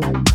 [0.00, 0.33] Bye.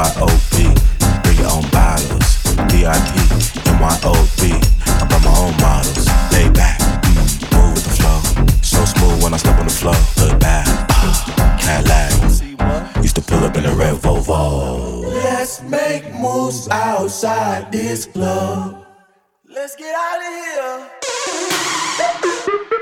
[0.00, 0.80] VIP,
[3.68, 4.40] NYOB.
[4.88, 6.06] I brought my own models.
[6.32, 7.16] Lay back, mm,
[7.52, 8.20] move with the flow.
[8.62, 9.94] So smooth when I step on the floor.
[10.16, 12.12] Look back, uh, Cadillac.
[13.02, 15.04] Used to pull up in a red Volvo.
[15.22, 18.86] Let's make moves outside this club.
[19.50, 20.88] Let's get out of here.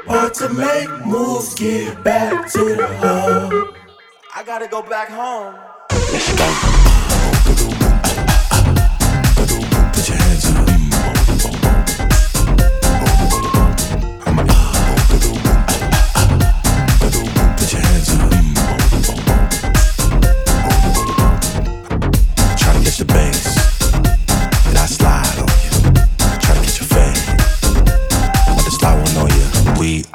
[0.07, 3.75] But to make moves, get back to the hub.
[4.37, 5.57] I gotta go back home.
[5.91, 6.78] Let's go.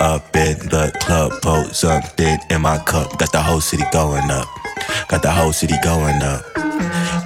[0.04, 3.18] Up in the club, boat something in my cup.
[3.18, 4.48] Got the whole city going up.
[5.08, 6.44] Got the whole city going up.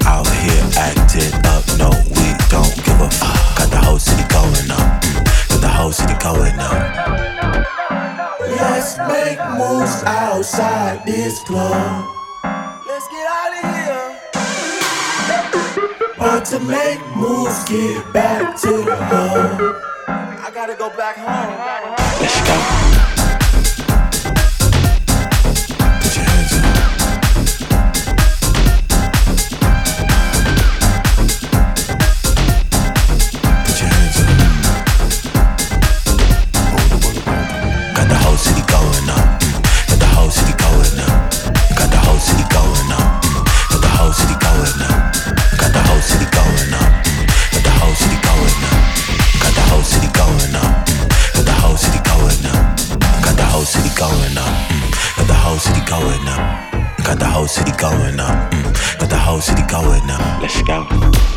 [0.05, 3.57] Out here acting up, no, we don't give a fuck.
[3.57, 5.01] Got the whole city going up.
[5.49, 6.77] Got the whole city going up.
[8.39, 12.05] Let's make moves outside this club.
[12.85, 14.21] Let's get out of here.
[16.19, 19.87] But to make moves, get back to the hub.
[20.47, 22.21] I gotta go back home.
[22.21, 22.96] Let's go.
[57.47, 58.51] Whole city going up.
[58.51, 58.99] Mm.
[58.99, 60.41] Got the whole city going up.
[60.41, 61.36] Let's go.